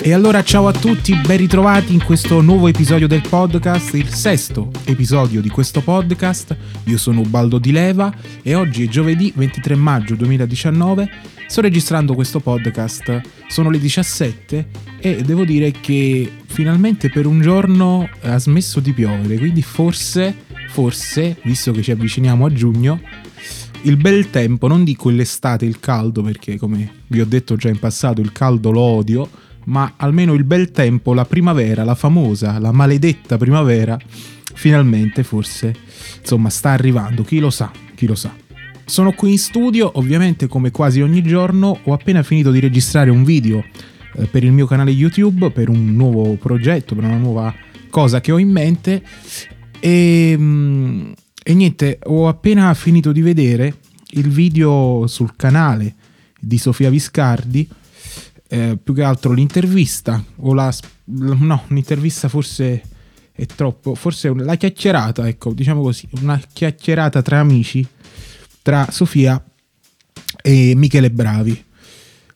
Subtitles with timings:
[0.00, 4.70] E allora ciao a tutti, ben ritrovati in questo nuovo episodio del podcast, il sesto
[4.84, 6.56] episodio di questo podcast.
[6.84, 11.10] Io sono Ubaldo Di Leva e oggi è giovedì 23 maggio 2019.
[11.48, 14.68] Sto registrando questo podcast, sono le 17
[15.00, 20.32] e devo dire che finalmente per un giorno ha smesso di piovere, quindi forse,
[20.68, 23.00] forse, visto che ci avviciniamo a giugno,
[23.82, 27.80] il bel tempo, non dico l'estate, il caldo, perché come vi ho detto già in
[27.80, 32.72] passato, il caldo lo odio ma almeno il bel tempo, la primavera, la famosa, la
[32.72, 33.98] maledetta primavera,
[34.54, 35.74] finalmente forse,
[36.20, 38.34] insomma, sta arrivando, chi lo sa, chi lo sa.
[38.84, 43.22] Sono qui in studio, ovviamente come quasi ogni giorno, ho appena finito di registrare un
[43.24, 43.62] video
[44.14, 47.54] eh, per il mio canale YouTube, per un nuovo progetto, per una nuova
[47.90, 49.02] cosa che ho in mente
[49.80, 51.12] e, mm,
[51.42, 53.76] e niente, ho appena finito di vedere
[54.12, 55.94] il video sul canale
[56.40, 57.68] di Sofia Viscardi
[58.48, 60.72] eh, più che altro l'intervista o la
[61.04, 62.82] no, un'intervista forse
[63.32, 67.86] è troppo, forse la chiacchierata, ecco, diciamo così, una chiacchierata tra amici
[68.62, 69.42] tra Sofia
[70.42, 71.64] e Michele Bravi.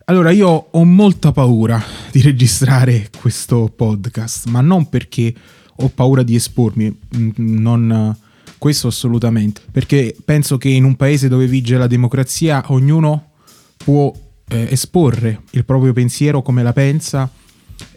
[0.05, 5.35] Allora, io ho molta paura di registrare questo podcast, ma non perché
[5.77, 8.17] ho paura di espormi, mm, non
[8.59, 13.31] questo assolutamente, perché penso che in un paese dove vige la democrazia ognuno
[13.77, 14.13] può
[14.53, 17.31] eh, esporre il proprio pensiero come la pensa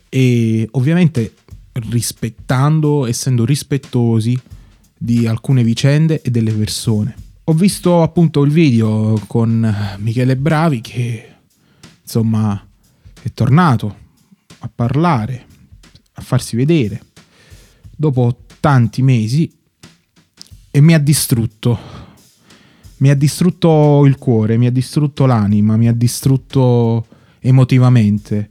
[0.08, 1.34] e ovviamente
[1.74, 4.40] rispettando, essendo rispettosi
[4.98, 7.16] di alcune vicende e delle persone.
[7.44, 11.34] Ho visto appunto il video con Michele Bravi che
[12.02, 12.66] insomma
[13.22, 13.98] è tornato
[14.60, 15.46] a parlare,
[16.14, 17.02] a farsi vedere
[17.96, 19.52] dopo tanti mesi
[20.72, 22.05] e mi ha distrutto
[23.06, 27.06] mi ha distrutto il cuore, mi ha distrutto l'anima, mi ha distrutto
[27.40, 28.50] emotivamente.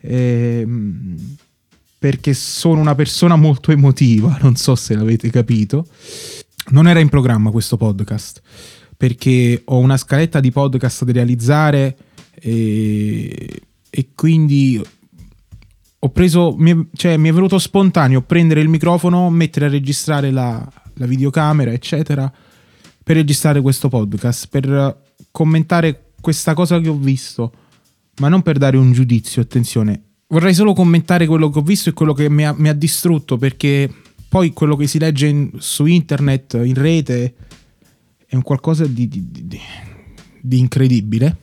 [0.00, 0.64] E,
[1.98, 5.88] perché sono una persona molto emotiva, non so se l'avete capito.
[6.68, 8.42] Non era in programma questo podcast,
[8.96, 11.96] perché ho una scaletta di podcast da realizzare
[12.32, 14.80] e, e quindi
[15.98, 20.30] ho preso, mi è, cioè mi è venuto spontaneo prendere il microfono, mettere a registrare
[20.30, 20.64] la,
[20.94, 22.32] la videocamera, eccetera
[23.06, 25.00] per registrare questo podcast, per
[25.30, 27.52] commentare questa cosa che ho visto,
[28.16, 30.02] ma non per dare un giudizio, attenzione.
[30.26, 33.36] Vorrei solo commentare quello che ho visto e quello che mi ha, mi ha distrutto,
[33.36, 33.88] perché
[34.28, 37.34] poi quello che si legge in, su internet, in rete,
[38.26, 39.60] è un qualcosa di, di, di,
[40.40, 41.36] di incredibile.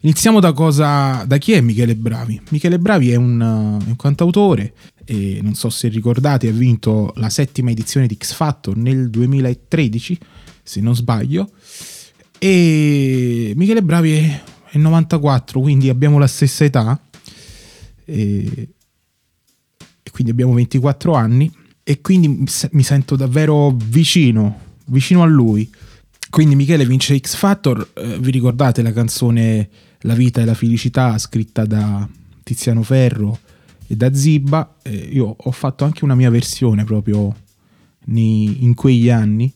[0.00, 1.22] Iniziamo da cosa.
[1.28, 2.40] da chi è Michele Bravi?
[2.48, 4.74] Michele Bravi è un, è un cantautore,
[5.04, 10.18] e non so se ricordate, ha vinto la settima edizione di X Factor nel 2013,
[10.62, 11.50] se non sbaglio.
[12.38, 17.00] E Michele Bravi è, è 94, quindi abbiamo la stessa età.
[18.04, 18.68] E,
[20.02, 21.52] e quindi abbiamo 24 anni.
[21.84, 25.70] E quindi mi sento davvero vicino, vicino a lui.
[26.30, 27.90] Quindi Michele vince X Factor.
[27.94, 29.68] Eh, vi ricordate la canzone
[30.00, 32.08] La vita e la felicità scritta da
[32.42, 33.38] Tiziano Ferro?
[33.96, 34.76] Da Zibba.
[34.82, 37.34] Eh, io ho fatto anche una mia versione proprio
[38.06, 39.52] nei, in quegli anni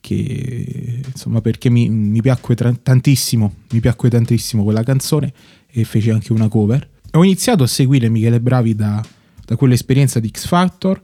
[0.00, 5.32] che insomma perché mi, mi piacque tra- tantissimo mi piacque tantissimo quella canzone
[5.68, 9.00] e feci anche una cover ho iniziato a seguire Michele Bravi da,
[9.44, 11.00] da quell'esperienza di X Factor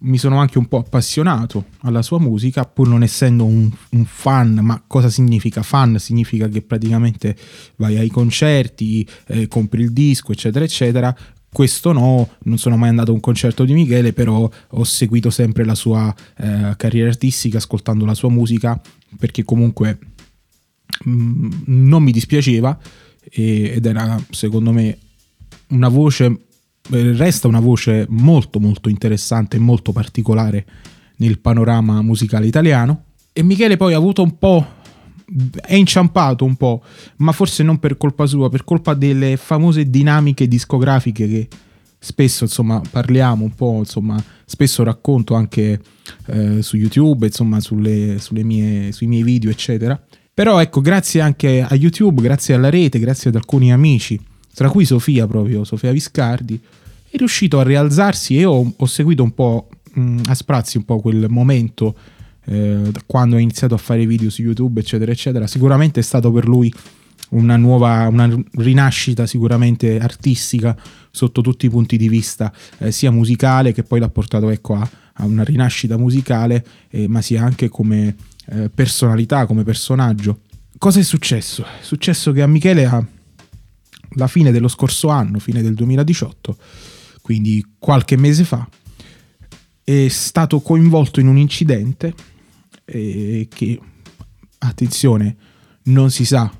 [0.00, 4.54] mi sono anche un po' appassionato alla sua musica, pur non essendo un, un, fan,
[4.62, 5.98] ma cosa significa fan?
[5.98, 7.36] Significa che praticamente
[7.76, 11.14] vai ai concerti, eh, compri il disco, eccetera, eccetera,
[11.52, 15.64] questo no, non sono mai andato a un concerto di Michele, però ho seguito sempre
[15.64, 18.80] la sua eh, carriera artistica, ascoltando la sua musica,
[19.18, 19.98] perché comunque
[21.04, 22.78] mh, mm, non mi dispiaceva
[23.22, 24.96] e, ed era secondo me
[25.68, 26.24] una voce,
[26.90, 30.64] eh, resta una voce molto molto interessante e molto particolare
[31.16, 33.04] nel panorama musicale italiano.
[33.32, 34.78] E Michele poi ha avuto un po'
[35.60, 36.82] è inciampato un po',
[37.16, 41.48] ma forse non per colpa sua, per colpa delle famose dinamiche discografiche che
[42.02, 45.80] spesso insomma parliamo un po', insomma spesso racconto anche
[46.26, 50.00] eh, su YouTube, insomma sulle, sulle mie, sui miei video eccetera.
[50.32, 54.18] Però ecco, grazie anche a YouTube, grazie alla rete, grazie ad alcuni amici,
[54.54, 56.58] tra cui Sofia proprio, Sofia Viscardi,
[57.10, 61.00] è riuscito a rialzarsi e ho, ho seguito un po' mh, a sprazzi un po'
[61.00, 61.94] quel momento
[62.50, 65.46] eh, quando ha iniziato a fare video su YouTube, eccetera, eccetera.
[65.46, 66.72] Sicuramente è stato per lui
[67.30, 70.76] una nuova, una rinascita sicuramente artistica
[71.12, 74.90] sotto tutti i punti di vista, eh, sia musicale che poi l'ha portato ecco, a,
[75.14, 78.16] a una rinascita musicale, eh, ma sia anche come
[78.46, 80.40] eh, personalità, come personaggio.
[80.76, 81.64] Cosa è successo?
[81.64, 83.06] È successo che a Michele ha,
[84.14, 86.56] la fine dello scorso anno, fine del 2018,
[87.22, 88.68] quindi qualche mese fa,
[89.84, 92.12] è stato coinvolto in un incidente
[92.90, 93.80] eh, che,
[94.58, 95.36] attenzione,
[95.84, 96.52] non si sa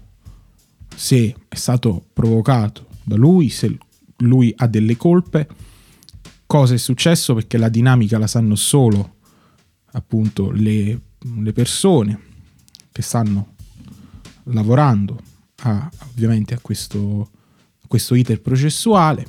[0.94, 3.76] se è stato provocato da lui, se
[4.18, 5.48] lui ha delle colpe,
[6.46, 9.16] cosa è successo perché la dinamica la sanno solo
[9.92, 12.20] appunto le, le persone
[12.92, 13.54] che stanno
[14.44, 15.20] lavorando
[15.62, 17.30] a, ovviamente a questo,
[17.86, 19.26] questo iter processuale.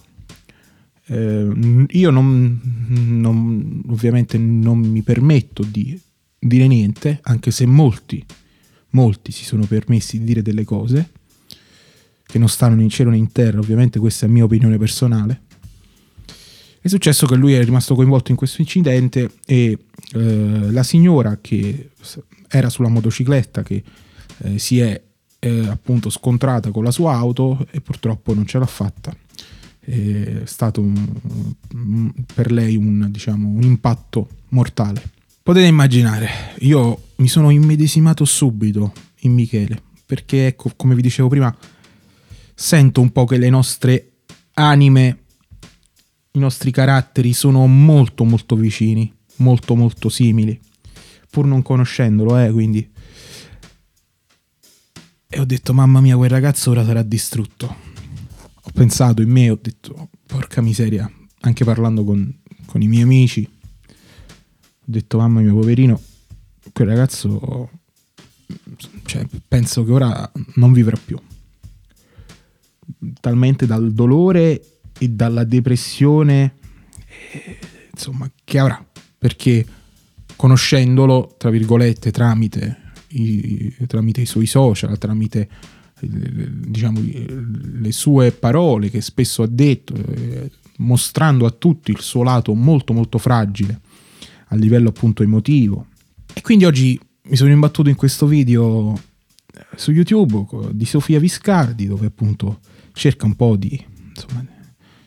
[1.06, 6.00] Eh, io non, non, ovviamente non mi permetto di
[6.44, 8.26] dire niente, anche se molti,
[8.92, 11.12] molti si sono permessi di dire delle cose
[12.26, 15.42] che non stanno né in cielo né in terra, ovviamente questa è mia opinione personale.
[16.80, 19.78] È successo che lui è rimasto coinvolto in questo incidente e
[20.14, 21.92] eh, la signora che
[22.48, 23.84] era sulla motocicletta che
[24.40, 25.00] eh, si è
[25.38, 29.16] eh, appunto scontrata con la sua auto e purtroppo non ce l'ha fatta.
[29.80, 35.20] È stato un, per lei un, diciamo, un impatto mortale.
[35.44, 36.30] Potete immaginare,
[36.60, 41.56] io mi sono immedesimato subito in Michele, perché ecco, come vi dicevo prima,
[42.54, 44.12] sento un po' che le nostre
[44.54, 45.24] anime,
[46.34, 50.60] i nostri caratteri sono molto molto vicini, molto molto simili,
[51.30, 52.88] pur non conoscendolo, eh, quindi
[55.34, 57.76] e ho detto, mamma mia, quel ragazzo ora sarà distrutto.
[58.64, 61.10] Ho pensato in me, ho detto, porca miseria,
[61.40, 62.32] anche parlando con,
[62.66, 63.50] con i miei amici,
[64.92, 66.00] detto, mamma mia, poverino,
[66.74, 67.70] quel ragazzo,
[69.06, 71.18] cioè, penso che ora non vivrà più.
[73.20, 74.62] Talmente dal dolore
[74.98, 76.56] e dalla depressione,
[77.32, 77.58] eh,
[77.92, 78.86] insomma, che avrà.
[79.18, 79.66] Perché
[80.36, 85.50] conoscendolo, tra virgolette, tramite i, tramite i suoi social, tramite
[86.02, 92.56] diciamo, le sue parole che spesso ha detto, eh, mostrando a tutti il suo lato
[92.56, 93.82] molto molto fragile
[94.52, 95.88] a livello appunto emotivo.
[96.34, 99.00] E quindi oggi mi sono imbattuto in questo video
[99.54, 102.60] eh, su YouTube di Sofia Viscardi dove appunto
[102.94, 104.46] cerca un po' di insomma,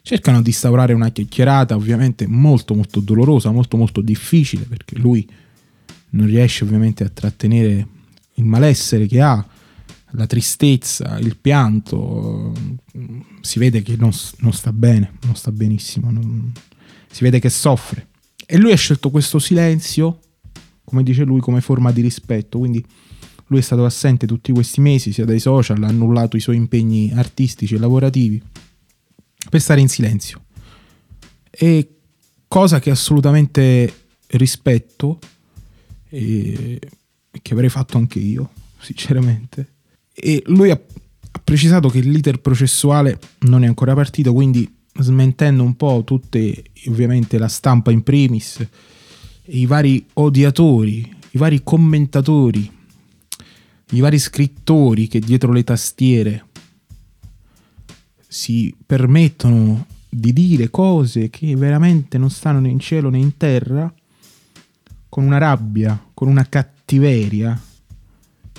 [0.02, 5.28] cercano di instaurare una chiacchierata ovviamente molto molto dolorosa, molto molto difficile perché lui
[6.10, 7.88] non riesce ovviamente a trattenere
[8.34, 9.44] il malessere che ha,
[10.12, 12.52] la tristezza, il pianto,
[13.40, 16.52] si vede che non, non sta bene, non sta benissimo, non,
[17.10, 18.08] si vede che soffre.
[18.46, 20.20] E lui ha scelto questo silenzio,
[20.84, 22.84] come dice lui, come forma di rispetto, quindi
[23.46, 27.12] lui è stato assente tutti questi mesi, sia dai social, ha annullato i suoi impegni
[27.14, 28.42] artistici e lavorativi,
[29.50, 30.44] per stare in silenzio.
[31.50, 31.88] E
[32.48, 35.18] cosa che assolutamente rispetto,
[36.08, 36.78] e
[37.42, 39.72] che avrei fatto anche io, sinceramente.
[40.14, 40.80] E lui ha,
[41.42, 47.48] precisato che l'iter processuale non è ancora partito, quindi smentendo un po' tutte, ovviamente la
[47.48, 48.66] stampa in primis,
[49.46, 52.70] i vari odiatori, i vari commentatori,
[53.90, 56.46] i vari scrittori che dietro le tastiere
[58.26, 63.92] si permettono di dire cose che veramente non stanno né in cielo né in terra,
[65.08, 67.60] con una rabbia, con una cattiveria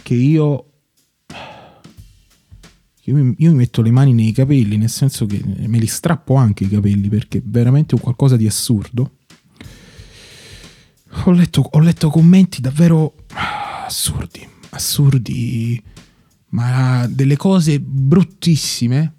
[0.02, 0.72] che io
[3.06, 6.36] io mi, io mi, metto le mani nei capelli, nel senso che me li strappo
[6.36, 9.18] anche i capelli perché è veramente qualcosa di assurdo.
[11.24, 13.16] Ho letto, ho letto commenti davvero
[13.86, 15.82] assurdi, assurdi,
[16.50, 19.14] ma delle cose bruttissime.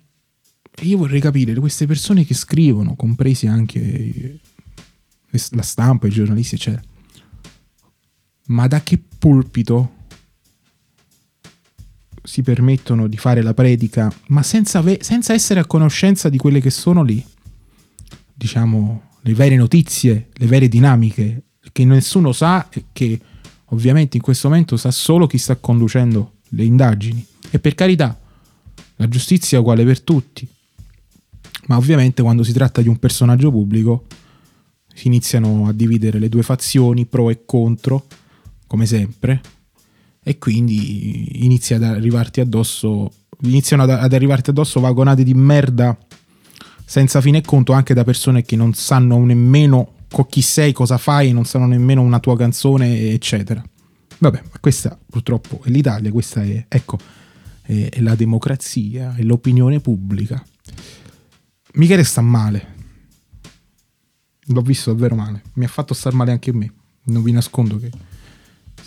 [0.79, 4.41] E io vorrei capire queste persone che scrivono, compresi anche
[5.51, 6.83] la stampa, i giornalisti, eccetera
[8.47, 9.95] ma da che pulpito
[12.27, 16.61] si permettono di fare la predica, ma senza, ave- senza essere a conoscenza di quelle
[16.61, 17.25] che sono lì,
[18.35, 21.43] diciamo, le vere notizie, le vere dinamiche,
[21.73, 23.21] che nessuno sa e che
[23.67, 27.25] ovviamente in questo momento sa solo chi sta conducendo le indagini.
[27.51, 28.19] E per carità,
[28.97, 30.49] la giustizia è uguale per tutti,
[31.67, 34.07] ma ovviamente quando si tratta di un personaggio pubblico
[34.93, 38.07] si iniziano a dividere le due fazioni, pro e contro,
[38.67, 39.41] come sempre,
[40.29, 45.97] e quindi inizia ad arrivarti addosso, iniziano ad, ad arrivarti addosso vagonate di merda
[46.85, 50.99] senza fine e conto anche da persone che non sanno nemmeno con chi sei, cosa
[50.99, 53.63] fai, non sanno nemmeno una tua canzone, eccetera.
[54.19, 56.99] Vabbè, questa purtroppo è l'Italia, questa è, ecco,
[57.63, 60.45] è, è la democrazia, è l'opinione pubblica.
[61.75, 62.75] Michele sta male.
[64.47, 65.43] L'ho visto davvero male.
[65.53, 66.73] Mi ha fatto star male anche a me.
[67.05, 67.91] Non vi nascondo che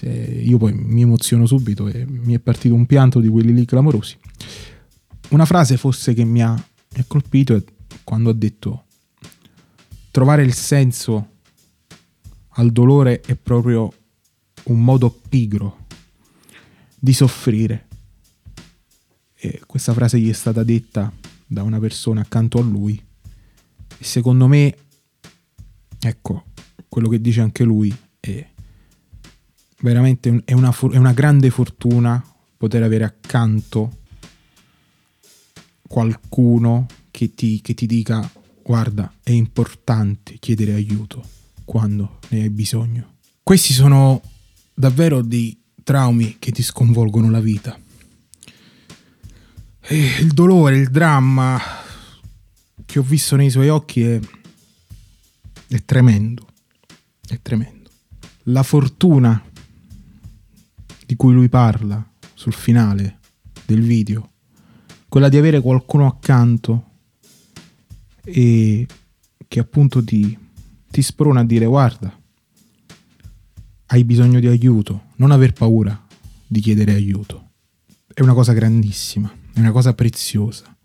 [0.01, 4.17] io poi mi emoziono subito e mi è partito un pianto di quelli lì clamorosi.
[5.29, 6.61] una frase forse che mi ha,
[7.07, 7.63] colpito è
[8.03, 8.85] quando ha detto
[10.11, 11.27] trovare il senso
[12.53, 13.93] al dolore è proprio
[14.63, 15.85] un modo pigro
[16.97, 17.87] di soffrire.
[19.35, 21.11] E questa frase gli è stata detta
[21.45, 23.01] da una persona accanto a lui
[24.01, 24.75] e secondo me,
[25.99, 26.45] ecco,
[26.87, 28.47] quello che dice anche lui è
[29.81, 32.23] veramente è una, è una grande fortuna
[32.57, 33.97] poter avere accanto
[35.87, 38.29] qualcuno che ti, che ti dica
[38.61, 41.23] guarda è importante chiedere aiuto
[41.65, 43.15] quando ne hai bisogno.
[43.41, 44.21] Questi sono
[44.73, 47.77] davvero dei traumi che ti sconvolgono la vita.
[49.81, 51.59] E il dolore, il dramma
[52.85, 54.19] che ho visto nei suoi occhi è,
[55.67, 56.47] è tremendo,
[57.27, 57.89] è tremendo.
[58.43, 59.48] La fortuna
[61.09, 63.17] di cui lui parla sul finale
[63.65, 64.29] del video,
[65.07, 66.83] quella di avere qualcuno accanto
[68.23, 68.85] e
[69.47, 70.37] che appunto ti,
[70.87, 72.15] ti sprona a dire guarda,
[73.87, 75.99] hai bisogno di aiuto, non aver paura
[76.45, 77.53] di chiedere aiuto.
[78.13, 80.77] È una cosa grandissima, è una cosa preziosa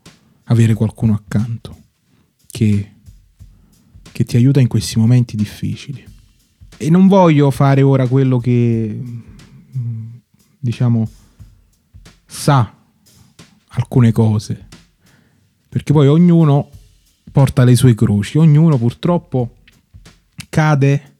[0.45, 1.83] avere qualcuno accanto
[2.47, 2.93] che,
[4.11, 6.03] che ti aiuta in questi momenti difficili.
[6.77, 8.99] E non voglio fare ora quello che,
[10.65, 11.07] diciamo,
[12.25, 12.75] sa
[13.67, 14.67] alcune cose,
[15.69, 16.71] perché poi ognuno
[17.31, 19.57] porta le sue croci, ognuno purtroppo
[20.49, 21.17] cade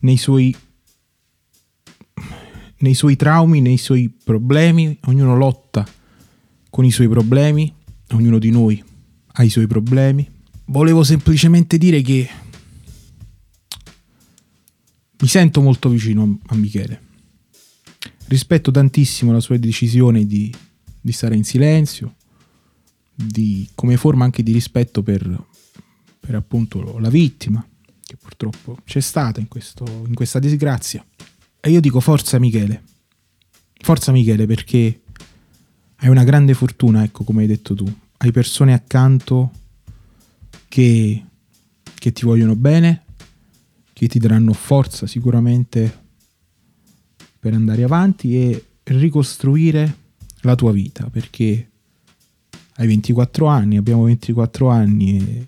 [0.00, 0.54] nei suoi
[2.78, 5.84] nei suoi traumi, nei suoi problemi, ognuno lotta
[6.70, 7.72] con i suoi problemi,
[8.10, 8.84] ognuno di noi
[9.32, 10.28] ha i suoi problemi.
[10.66, 12.28] Volevo semplicemente dire che
[15.18, 17.00] mi sento molto vicino a Michele.
[18.28, 20.52] Rispetto tantissimo la sua decisione di,
[21.00, 22.16] di stare in silenzio,
[23.14, 25.44] di, come forma anche di rispetto per,
[26.18, 27.64] per appunto la vittima,
[28.04, 31.04] che purtroppo c'è stata in, questo, in questa disgrazia.
[31.60, 32.82] E io dico forza Michele,
[33.80, 35.02] forza Michele perché
[35.96, 39.52] hai una grande fortuna, ecco come hai detto tu, hai persone accanto
[40.68, 41.24] che,
[41.94, 43.04] che ti vogliono bene,
[43.92, 46.04] che ti daranno forza sicuramente
[47.46, 49.96] per andare avanti e ricostruire
[50.40, 51.70] la tua vita perché
[52.74, 55.46] hai 24 anni, abbiamo 24 anni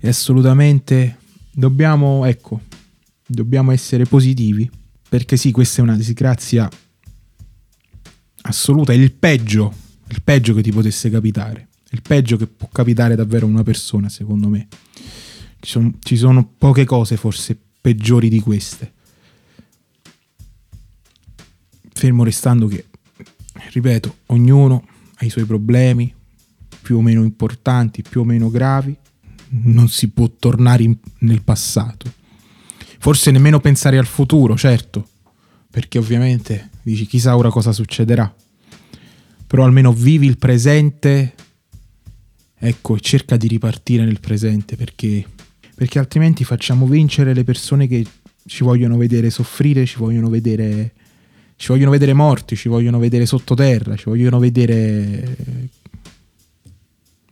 [0.00, 1.18] e, assolutamente
[1.52, 2.62] dobbiamo, ecco,
[3.24, 4.68] dobbiamo essere positivi
[5.08, 6.68] perché sì, questa è una disgrazia
[8.42, 9.72] assoluta, è il peggio,
[10.08, 14.08] il peggio che ti potesse capitare, il peggio che può capitare davvero a una persona,
[14.08, 14.66] secondo me.
[15.60, 18.94] Ci sono, ci sono poche cose forse peggiori di queste.
[21.98, 22.86] Fermo restando che,
[23.72, 24.86] ripeto, ognuno
[25.16, 26.14] ha i suoi problemi,
[26.80, 28.96] più o meno importanti, più o meno gravi,
[29.48, 32.16] non si può tornare in, nel passato
[33.00, 35.08] Forse nemmeno pensare al futuro, certo,
[35.70, 38.32] perché ovviamente dici chissà ora cosa succederà.
[39.46, 41.34] Però almeno vivi il presente,
[42.58, 45.24] ecco, e cerca di ripartire nel presente perché,
[45.74, 48.04] perché altrimenti facciamo vincere le persone che
[48.46, 50.92] ci vogliono vedere soffrire, ci vogliono vedere,
[51.58, 55.36] ci vogliono vedere morti, ci vogliono vedere sottoterra, ci vogliono vedere...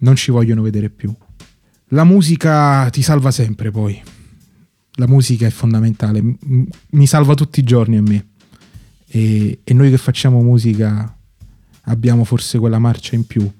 [0.00, 1.14] non ci vogliono vedere più.
[1.90, 4.02] La musica ti salva sempre poi
[4.96, 6.22] la musica è fondamentale,
[6.90, 8.26] mi salva tutti i giorni a me.
[9.08, 11.16] E, e, noi che facciamo musica
[11.82, 13.50] abbiamo forse quella marcia in più.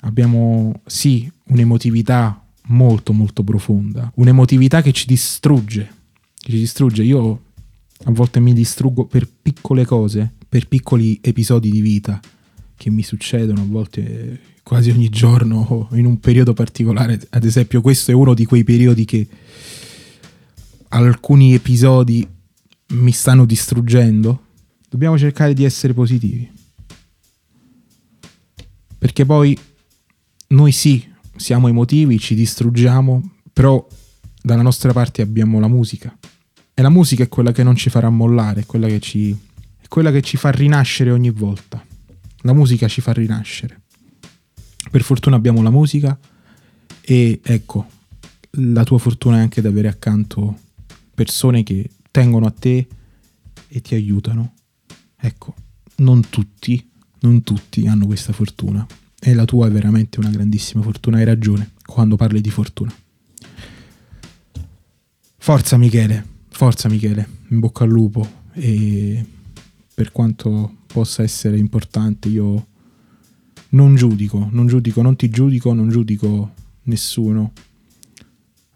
[0.00, 5.92] Abbiamo sì un'emotività molto molto profonda, un'emotività che ci distrugge,
[6.34, 7.02] che ci distrugge.
[7.02, 7.42] Io
[8.04, 12.20] a volte mi distruggo per piccole cose, per piccoli episodi di vita
[12.76, 17.20] che mi succedono, a volte quasi ogni giorno in un periodo particolare.
[17.30, 19.26] Ad esempio questo è uno di quei periodi che
[20.88, 22.26] alcuni episodi
[22.88, 24.44] mi stanno distruggendo,
[24.88, 26.50] dobbiamo cercare di essere positivi.
[28.98, 29.56] Perché poi
[30.48, 31.04] noi sì,
[31.36, 33.86] siamo emotivi, ci distruggiamo, però
[34.42, 36.16] dalla nostra parte abbiamo la musica.
[36.78, 39.34] E la musica è quella che non ci farà mollare, è quella che ci,
[39.80, 41.82] è quella che ci fa rinascere ogni volta.
[42.40, 43.80] La musica ci fa rinascere.
[44.90, 46.18] Per fortuna abbiamo la musica
[47.00, 47.86] e ecco,
[48.50, 50.58] la tua fortuna è anche di avere accanto
[51.14, 52.86] persone che tengono a te
[53.68, 54.52] e ti aiutano.
[55.18, 55.54] Ecco,
[55.96, 56.90] non tutti,
[57.20, 58.86] non tutti hanno questa fortuna.
[59.18, 62.94] E la tua è veramente una grandissima fortuna, hai ragione quando parli di fortuna.
[65.38, 69.22] Forza Michele, forza Michele, in bocca al lupo e
[69.92, 72.68] per quanto possa essere importante io
[73.70, 76.52] non giudico, non giudico, non ti giudico, non giudico
[76.84, 77.52] nessuno,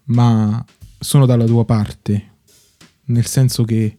[0.04, 0.62] ma
[0.98, 2.32] sono dalla tua parte,
[3.06, 3.96] nel senso che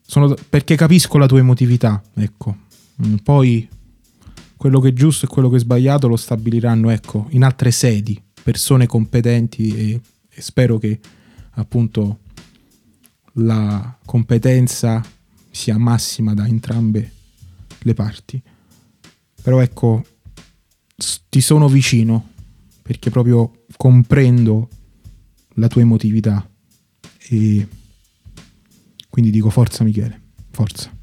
[0.00, 2.56] sono, perché capisco la tua emotività, ecco.
[3.04, 3.68] Mm, poi
[4.56, 8.22] quello che è giusto e quello che è sbagliato lo stabiliranno, ecco, in altre sedi,
[8.44, 11.00] persone competenti e, e spero che
[11.54, 12.20] appunto
[13.34, 15.04] la competenza
[15.50, 17.12] sia massima da entrambe
[17.80, 18.42] le parti.
[19.42, 20.04] Però ecco,
[21.28, 22.30] ti sono vicino
[22.82, 24.68] perché proprio comprendo
[25.54, 26.48] la tua emotività
[27.28, 27.68] e
[29.08, 30.20] quindi dico forza Michele,
[30.50, 30.99] forza.